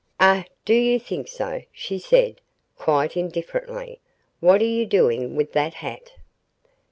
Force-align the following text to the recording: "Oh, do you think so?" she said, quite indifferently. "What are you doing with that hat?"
"Oh, 0.19 0.43
do 0.65 0.73
you 0.73 0.99
think 0.99 1.27
so?" 1.27 1.61
she 1.71 1.99
said, 1.99 2.41
quite 2.75 3.15
indifferently. 3.15 3.99
"What 4.39 4.59
are 4.59 4.63
you 4.65 4.87
doing 4.87 5.35
with 5.35 5.51
that 5.53 5.75
hat?" 5.75 6.13